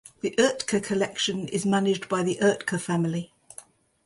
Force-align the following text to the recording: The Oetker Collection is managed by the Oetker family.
The 0.21 0.31
Oetker 0.39 0.83
Collection 0.83 1.47
is 1.49 1.63
managed 1.63 2.09
by 2.09 2.23
the 2.23 2.39
Oetker 2.41 2.81
family. 2.81 3.31